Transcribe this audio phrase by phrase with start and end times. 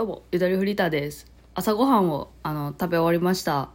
[0.00, 1.26] どうも、ゆだりフリーターです。
[1.52, 3.68] 朝ごはんをあの食べ終わりました。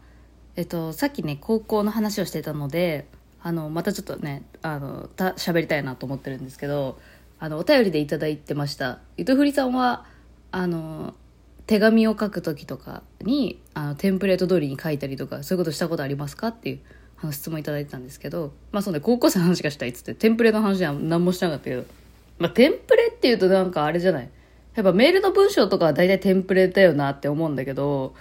[0.55, 3.05] えっと、さっきね、高校の話をしてたので、
[3.43, 6.97] あの、またちょっとね、あの、た喋りたいなと思ってるんですけど、
[7.37, 9.01] あの、お便りでいただいてました。
[9.17, 10.07] ゆとふりさんは、
[10.51, 11.13] あの、
[11.67, 16.47] 手紙を書く時とかに、あの、テンプレート通りに書いたりとか、そういうことしたことありますか？
[16.47, 16.79] っていう、
[17.21, 21.85] あの質問いただいてたんですけど、まあ、そんで、高校生の話がしたいっつって、テンプレの話は何もしなかったけど、
[22.39, 24.29] まあ、テンプレっていうとなんかあれじゃない？
[24.75, 28.13] やっぱメールの文章とかは大体テンプレだよなって思うんだけど、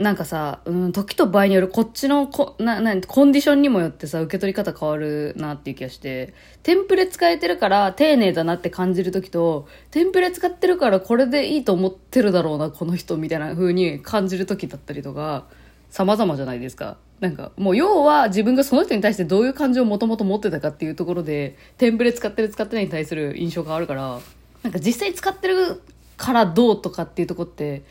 [0.00, 6.32] なんかさ、うん、時と場合によるこっちのこななコンディションにもよってさ、受け取り方変わるなっていう気がして、
[6.62, 15.46] テンプレ使えてるから丁寧だなって感じる時と、テンプレ使ってるからこれでいいと思ってるだろうな、この人みたいな風に感じる時だったりとか、
[15.90, 16.96] 様々じゃないですか。
[17.20, 24.20] なんか、もう要は自分がその人に対してどういう感情をもともと持ってたかっていうところで、テンプレ使ってる使ってないに対する印象があるから、
[24.62, 25.82] なんか実際使ってる
[26.16, 27.82] からどうとかっていうとこって、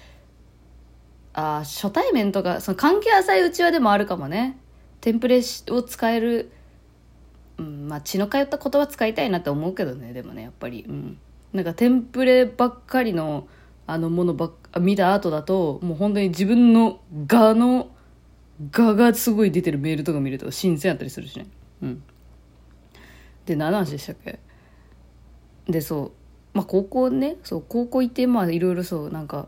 [1.33, 4.57] あ初対面とか、その関係浅いうちはでもあるかもね。
[5.01, 6.51] テンプレを使える、
[7.57, 10.85] うん、まあ血の通った言葉使いたいなって思うけどね、でもね、やっぱり。
[10.87, 11.17] うん。
[11.53, 13.47] なんかテンプレばっかりの、
[13.87, 17.89] あのものばっか見た後だと、もう本当に自分の画の、
[18.71, 21.47] 画がすごい出てるメールとか見ると新鮮やったりするしね。
[21.81, 22.03] うん。
[23.45, 24.37] で、何の話でしたっけ？
[25.67, 26.11] で、そう。
[26.53, 29.47] まあ高校ね、そう、高校行って、まあいろいろそう、なんか、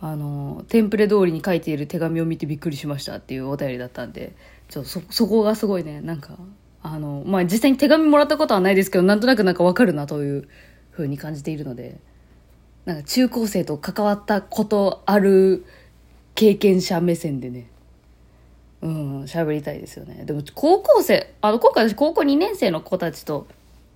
[0.00, 4.34] あの、テンプレ通りに書いている手紙を見てびっくりしましたっていうお便りだったんで、
[4.68, 6.38] ちょっとそ、そこがすごいね、なんか、
[6.82, 10.48] あの、まあ実際に手紙もらったことはないですけど、なんとなくなんかわかるなという
[10.90, 11.98] ふうに感じているので、
[12.84, 15.64] なんか中高生と関わったことある
[16.34, 17.68] 経験者目線でね、
[18.80, 20.24] うん、喋りたいですよね。
[20.24, 23.46] でも、高校生、あの、今回私高校2年生の子たちと、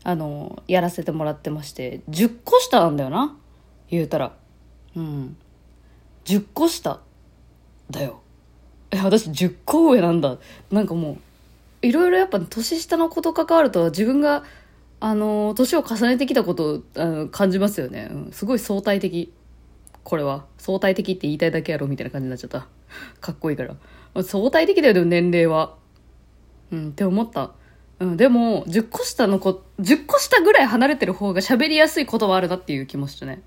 [0.05, 3.37] あの、やらせてもらってまして、10個下なんだよな。
[3.89, 4.33] 言うたら。
[4.97, 5.37] うん。
[6.25, 7.01] 10個下。
[7.91, 8.21] だよ。
[8.91, 10.39] え、私10個上なんだ。
[10.71, 14.45] なんかもう、いろいろやっぱ年下の子と関わると自分が、
[15.01, 18.09] あの、年を重ねてきたことをあの感じますよね。
[18.11, 18.31] うん。
[18.33, 19.33] すごい相対的。
[20.05, 20.47] これは。
[20.59, 22.67] 相対的って言いたいだけやろみたいな感じになっちゃった。
[23.21, 23.77] かっこいいから。
[24.23, 25.77] 相対的だよ、でも年齢は。
[26.71, 27.53] うん、って思った。
[28.03, 33.43] うん、でも、10個下の子、10個下ぐらい離れてる方が喋りやすいことはあるなっていう気もしてね。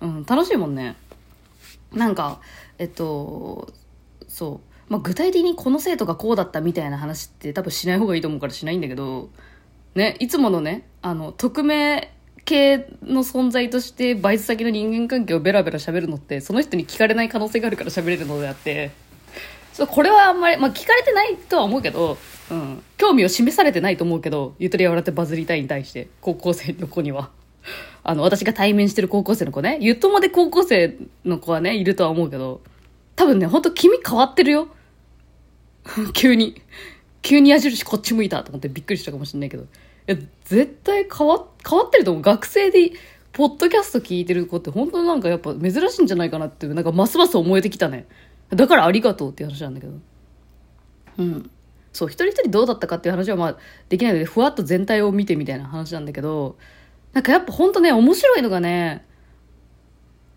[0.00, 0.96] うん、楽しいもんね。
[1.92, 2.40] なんか、
[2.78, 3.72] えっと、
[4.26, 4.92] そう。
[4.92, 9.30] まあ、具体的にこの生徒がこうだったみたいな話って多分しない方がいいと思うからしないんだけど、
[9.94, 12.12] ね、いつものね、あの、匿名
[12.44, 18.90] 系の存在としてバイト先の人間関係をベラベラ喋るのって、その人に聞かれない可能性があるから喋れるのであって、
[19.72, 22.18] そうこれはあんまり、まあ、聞かれてないとは思うけど、
[22.50, 27.30] うん、興味を示されてないと思うけど、ゆとりは笑ってバズりたいに対して、高校生の子には。
[28.02, 32.60] あの、私が対面してる高校生の子ね、ゆともで高校生の子はね、いるとは思うけど、
[33.14, 34.68] 多分ね、ほんと君変わってるよ。
[36.14, 36.60] 急に。
[37.22, 39.64] 急に矢印こっち向いたと思ってびっくりしたかもしれないけど。
[39.64, 39.66] い
[40.06, 42.22] や、絶対変わ、変わってると思う。
[42.22, 42.92] 学生で、
[43.32, 48.06] ポッドキャスト聞いてる子って本当なんかやっぱ珍しいんじゃないかなっていう、なんかますます思えてきたね。
[48.50, 49.92] だからありがとうっていう話なんだけど。
[51.18, 51.50] うん。
[51.92, 53.56] そう、一人一人どうだったかっていう話はまあ
[53.88, 56.56] できないので、ふわっと全体を見てみたいな話なんだけど、
[57.12, 59.04] なんかやっぱ本当ね、面白いのがね、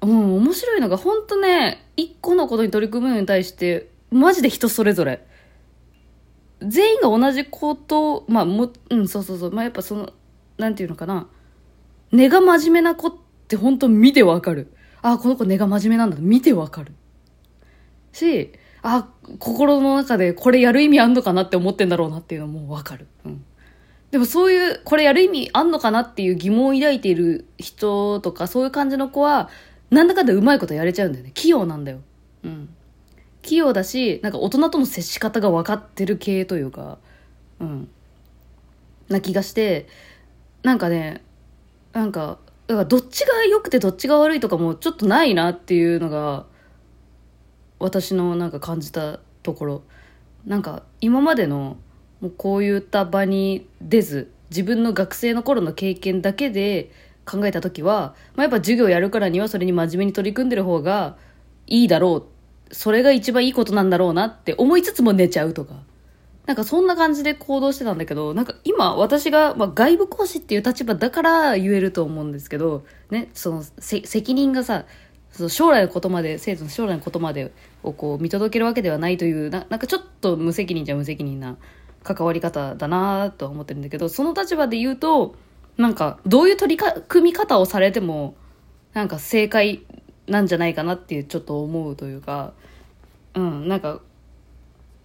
[0.01, 5.25] うん、面白いのが本当ね、一個のことに取り組むのに対して、マジで人それぞれ。
[6.61, 10.11] 全員が同じこと、まあも、うん、そうそうそう、まあやっぱその、
[10.57, 11.27] なんていうのかな、
[12.11, 13.13] 根が真面目な子っ
[13.47, 14.73] て本当見てわかる。
[15.01, 16.17] あ、この子根が真面目なんだ。
[16.19, 16.93] 見てわかる。
[18.13, 19.09] し、あ、
[19.39, 23.07] 心の中でこれやる意味あんのかなって思ってんだろうなっていうのもわかる。
[23.25, 23.43] うん。
[24.11, 29.49] でもそういう、これやる意味あんのかなっていう疑問を抱いている人とか、そういう感じの子は、
[29.89, 31.31] なんだかんだうまいことやれちゃうんだよね。
[31.33, 32.01] 器用なんだよ。
[32.43, 32.69] うん。
[33.41, 36.99] 器用だし、なんか大人との接し方が分かってる系というか、
[37.59, 37.89] うん。
[39.09, 39.87] な気がして、
[40.63, 41.23] なんかね、
[41.93, 46.45] なんか、だからどっちが良くてどっちが悪いとかもちょっとないなっていうのが、
[47.83, 49.83] 私のなんか感じたところ。
[50.45, 51.77] なんか今までの、
[52.21, 56.91] もうこういった場に出ず、自分の学生の頃の経験だけで
[57.25, 61.17] 考えた時は、まあ、やっぱ授業やるからにはそれに真面目に取り組んでる方が
[61.67, 62.25] いいだろ
[62.71, 62.73] う。
[62.73, 65.75] それが一番いいことなんだろうなって思いつつも寝ちゃうとか。
[66.45, 74.85] なんかそんな感じで行動してたんだけど、なんか今私が、まあ、外部講師っていう立場だから言えると思うんですけど、ね、その責任がさ、
[75.33, 77.51] その将来のことまで、生徒の将来のことまで
[77.83, 81.57] をこう見届けるわけではないという、ななんかちょっと無責任じゃ無責任な
[82.03, 85.35] 関わり方だなと思ってるんだけど、その立場で言うと、
[85.75, 88.35] なんかどういう取り組み方をされても、
[88.93, 89.83] なんか正解
[90.27, 92.53] なんじゃないかなっていうちょっと思うというか
[93.33, 93.99] うんなんか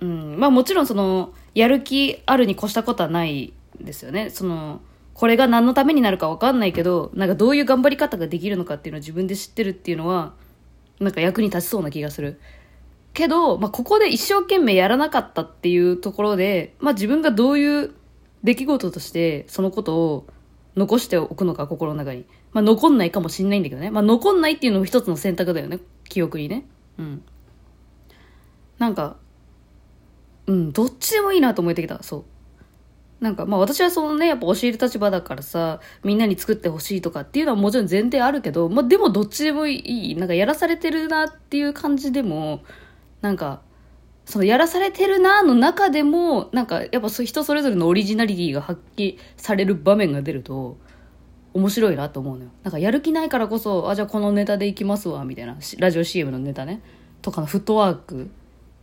[0.00, 4.30] うんまあもちろんそのやる気あるに越したことはないですよね。
[4.30, 4.80] その
[5.19, 10.35] これが何のためになるか分かんないけどなんかどういう頑張り方ができるのかっていうのを自分で知ってるっていうのは
[11.00, 12.41] なんか役に立ちそうな気がする。
[13.15, 17.94] けど、まあ、ここで一生懸命やらなかったっていうところで、まあ、自分がどういう
[18.44, 20.26] 出来事としてそのことを
[20.76, 25.81] 残しておくのか心の中に、まあ、残んないかもしんないんだけどね、まあ、残んないっていうのも一つの選択だよね。
[26.09, 26.64] 記憶にね。
[26.97, 27.25] うん。
[28.79, 29.17] なんか
[30.47, 32.05] うんどっちでもいいなと思えてきた。
[32.05, 32.25] そう。
[33.20, 42.62] なんかまあ私はそのねやっぱ教える立場だからさみんなに作ってほしいとかっていうのはもちろん前提あるけど、まあ、でもどっちでもいいなんかやらされてるなっていう感じでも
[43.20, 43.62] なんか
[44.25, 50.76] そのやらされてるなの中でもなんかやっぱ人それぞれのオリジナリティが発揮される場面が出ると
[51.55, 52.50] 面白いなと思うのよ。
[52.62, 55.56] なんかやる気ないからこそあじゃあこのネタでいきますわみたいな。
[55.79, 56.82] ラジオ CM のネタね。
[57.23, 58.31] とかのフットワーク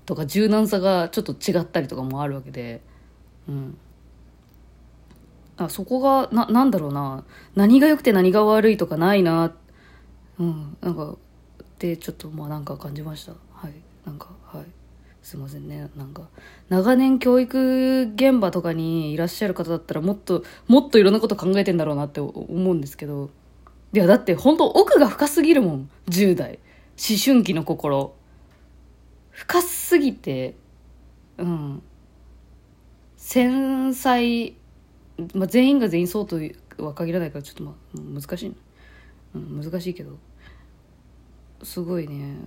[0.05, 2.81] とか柔軟さがちょっと違ったりとかもあるわけで。
[3.47, 3.77] うん。
[5.57, 7.23] あそこがななんだろうな。
[7.55, 9.53] 何が良くて何が悪いとかないな。
[10.39, 13.33] うんなんかってちょっとまあなんか感じました。
[13.53, 13.73] はい。
[14.05, 14.65] なんかはい。
[15.21, 15.89] すいませんね。
[15.95, 16.29] なんか
[16.69, 23.29] 長年教育現場とかにいらっしゃる方だったらもっともっといろんなこと考えてんだろうなって思うんですけど。
[23.93, 25.89] いやだって本当奥が深すぎるもん。
[26.09, 26.59] 10代。
[26.97, 28.13] 思春期の心。
[29.31, 30.55] 深すぎて
[31.37, 31.81] うん。
[33.17, 34.53] 繊細
[35.33, 36.39] まあ、全員が全員そうと
[36.77, 38.55] は限らないからちょっとまあ難しい、
[39.35, 40.17] うん、難しいけど。
[41.63, 42.37] すごいね。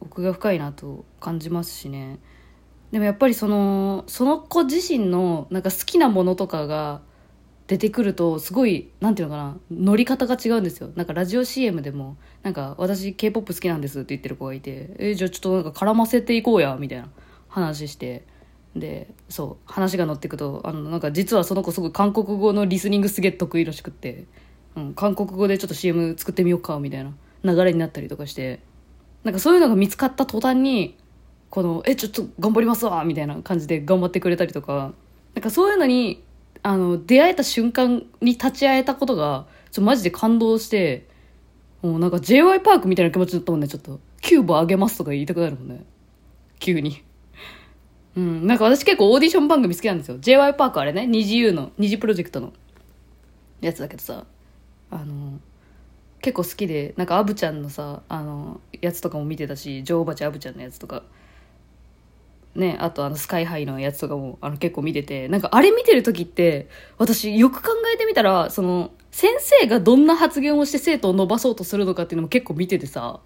[0.00, 2.18] 奥が深いなと感じますしね。
[2.92, 7.00] でもやっぱりそのその子自身のなんか好きなものとかが
[7.66, 9.56] 出てくるとすごいなんていうのかな。
[9.70, 10.90] 乗り方が違うんですよ。
[10.94, 17.08] なんかラジオ CM でもなんか私 k p o p 好きなんですって言ってる子がいてえじゃあちょっとなんか絡ませていこうやみたいな
[17.48, 18.24] 話して。
[18.78, 24.24] でそう話が乗っていくとあのなんか実はその子すごい韓国語のリスニングすげえ得意らしくって、
[24.76, 27.12] うん、韓国語でちょっと CM 作ってみようかみたいな
[27.44, 28.60] 流れになったりとかして
[29.24, 30.96] なんかそういうのが見つかった途端に
[31.50, 34.92] この「えちょっと頑張りますわ」みたいな感じで頑張ってくれたりとか
[35.34, 36.22] なんかそういうのに
[36.62, 41.08] あの出会えた瞬間に立ち会えたことがちょマジで感動して
[41.82, 44.00] もうなんか j y パークみたいな気持ちだったもんねちょっと。
[44.26, 45.84] キューブあげますとか言いたくなるもんね。
[46.58, 47.04] 急に。
[48.16, 50.16] うん、なんか私結構オーディション番組好きなんですよ。
[50.18, 51.06] j y パークあれね。
[51.06, 51.70] 二次 U の。
[51.76, 52.54] 二次プロジェクトの。
[53.60, 54.24] やつだけどさ。
[54.90, 55.38] あの
[56.22, 56.94] 結構好きで。
[56.96, 59.84] なんかアブちゃんのさあのやつとかも見てたし。
[59.84, 61.02] 女王蜂アブちゃんのやつとか。
[62.54, 62.78] ね。
[62.80, 65.28] あとあのスカイハイのやつとかもあの結構見てて。
[65.28, 73.20] なんかあれ見てる時って私よく考えてみたらその先生がどんな発言をして生徒を伸ばそうとするのかっていうのも結構見ててさ。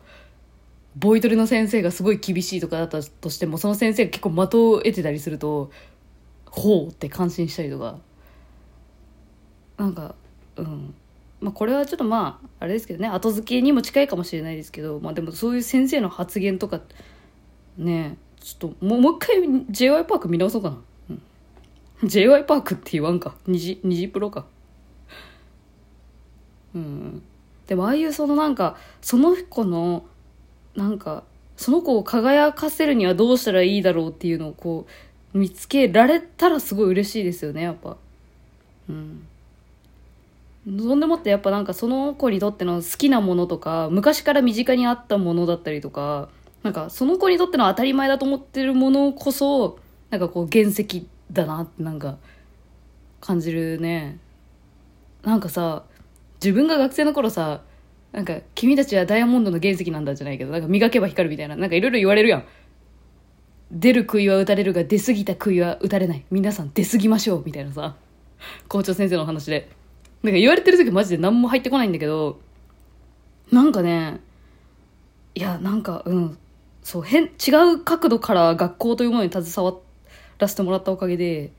[0.96, 5.70] ボイトレの先生がすごい厳しいとかだったとしてもその先生が結構的を得てたりすると
[6.46, 7.98] ほうって感心したりとか
[9.76, 10.14] なんか
[10.56, 10.94] うん。
[11.40, 16.80] まあこれはちょっとまああれですけどね後付けにも近いかもしれないですけどまあでもそういう先生の発言とか
[17.78, 20.78] ねちょっともうもう一回 j y パーク見直そうかな、
[21.10, 21.22] うん、
[22.08, 23.34] j y パークって言わんか。
[23.46, 24.46] 虹虹プロか。
[26.74, 27.22] うん。
[27.66, 30.04] でもああいうそのなんかその子の
[30.80, 31.24] なんか
[31.58, 34.86] その子を輝かせるにはどうしたらいいだろうっていうのをこ
[35.34, 37.98] う見つけられたらすごい嬉しいですよねやっぱ。
[38.88, 39.26] うん。
[40.78, 46.30] そんでもってやっぱなんかその子にとっての好きなものとか昔から身近にあったものだったりとか
[46.62, 52.16] なんかその子にとっての当たり前だと思ってるものこそなんかこう原石だなってなんか
[53.20, 54.18] 感じるね。
[55.22, 55.82] なんかさ
[56.42, 57.60] 自分が学生の頃さ
[58.12, 62.44] なんか、君たちはダイヤモンドの原石なんだじゃないけど、なんか磨けば光るみたいな、なんかいろいろ言われるやん。
[63.70, 66.24] 出る杭は打たれるが、出過ぎた杭は打たれない。
[66.30, 67.96] 皆さん出過ぎましょう、みたいなさ、
[68.68, 69.68] 校長先生の話で。
[70.22, 72.40] なんか言われてる時マジで何も入ってこないんだけど、
[73.52, 74.20] なんかね、
[75.34, 76.38] いや、なんか、うん、
[76.82, 79.78] そう、変、違う角度から学校というものに携わ
[80.38, 81.52] らせてもらったおかげで、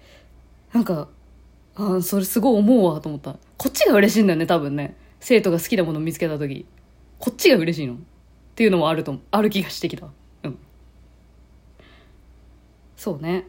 [0.73, 1.07] なんか、
[1.75, 3.37] あそれすごい思うわと思った。
[3.57, 4.95] こっちが嬉しいんだよね、多分ね。
[5.21, 6.65] 生徒が好きなものを見つけた時
[7.19, 7.93] こっちが嬉しいの。
[7.93, 7.97] っ
[8.55, 10.07] ていうのもあるとある気がしてきた。
[10.43, 10.57] うん。
[12.97, 13.47] そうね。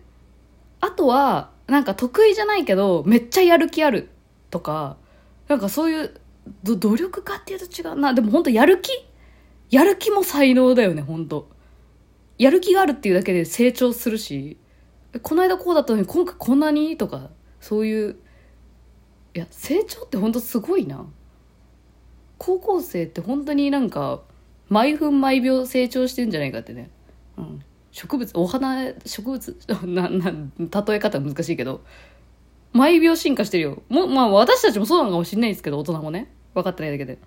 [0.81, 4.11] あとはなんか得意じゃないけどめっちゃやる気ある
[4.50, 4.97] とか
[5.49, 6.14] なんかそういう
[6.62, 8.14] 努力家っていうと違うな。
[8.14, 8.91] でも本当やる気？
[9.71, 11.49] やる気も才能だよね本当。
[12.38, 14.57] やる気があるっていうだけで成長するし
[15.23, 16.97] この間こうだったのに今回こんなに？
[16.97, 18.17] とかそういう
[19.35, 21.07] いや成長って本当すごいな。
[22.45, 24.21] 高校生って本当になんか
[24.69, 26.91] 毎分毎秒成長してんじゃないかってね、
[27.39, 29.57] うん、植物お花植物
[29.87, 31.83] なな例え方難しいけど。
[32.73, 33.83] 毎秒進化してるよ。
[33.91, 36.33] もまあ私たちもそうなのかもしれないですけど大人もね。
[36.55, 37.19] 分かってないだけで。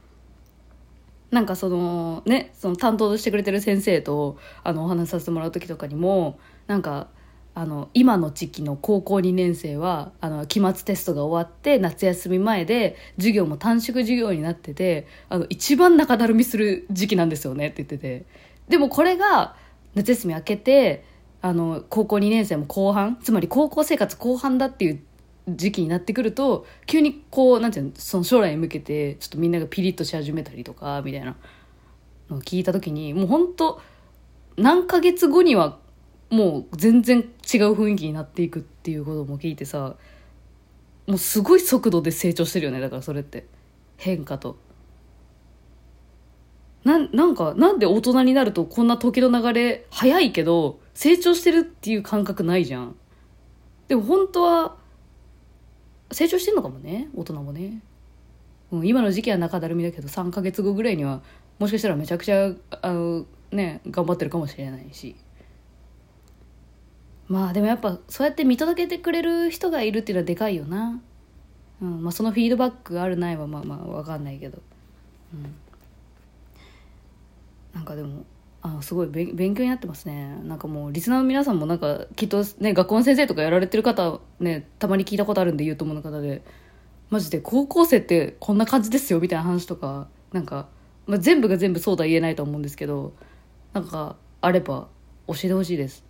[1.30, 7.10] なんかそのねその担当してくれてる先生とあのお話しさせてもらう時とかにもなんか
[7.58, 18.26] あの今の時期の高校2年生はあの期末テストが終わって夏休み前で授業も短縮授業になっててあの一番中だるみする時期なんですよねって言ってて。
[18.68, 19.56] でもこれが
[19.94, 21.06] 夏休み明けて
[21.42, 25.00] あの高校2年生も後半つまり高校生活後半だっていう
[25.48, 31.36] 時期になってくると急にこうなんていうのその将来に向けてちょっとみんながピリッとし始めたりとかみたいな
[32.30, 33.82] のを聞いた時にもう本当
[34.58, 35.78] 何ヶ月後には
[36.30, 37.28] もう全然違う
[37.74, 39.96] 雰囲気になっていくっていうことも聞いてさ
[41.08, 43.46] もうすごい速度で成長してるよねだからそれって
[43.98, 44.58] 変化と。
[46.84, 52.96] ななんかなんで大人になるとこんな時の流れ早いけど成長してるっていう感覚ないじゃん。
[53.88, 54.76] でも本当は
[56.12, 57.82] 成長してんのかもね大人もね、
[58.72, 61.22] うん、今の時期は中だるみだけど3ヶ月後ぐらいには
[61.58, 62.52] もしかしたらめちゃくちゃ
[62.82, 65.16] あのね頑張ってるかもしれないし
[67.28, 71.02] まあでもやっぱそうやって見届けてくれる人がいるっていうのはでかいよな、
[71.82, 74.60] うんまあ、そのフィードバックがあるないはまあまあ分かんないけど、
[75.34, 75.56] うん、
[77.74, 78.26] なんかでも
[78.62, 80.40] あすごい勉強になってますね。
[80.44, 86.42] なんかもうリスナーの皆さんもなんかきっとね学校の先生とかやられてる方ねたまに聞いたことあるんで言うと思う方で
[87.12, 90.68] マジで高校生ってこんな感じですよみたいな話とかなんか、
[91.06, 93.14] まあ、全部が全部そうとは言えないと思うんですけど
[93.74, 94.88] なんかあれば
[95.28, 96.05] 教えてほしいです。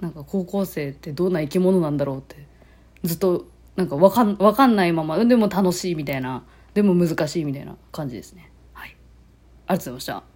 [0.00, 2.46] なんか高校生ってどんな生き物なんだろうって
[3.04, 8.50] ずっとなんか分かん分かんないままでも楽しいみたいなでも難しいみたいな感じですね。
[8.74, 8.96] はい。
[9.66, 10.35] ありがとうございました。